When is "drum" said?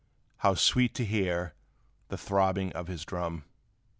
3.05-3.43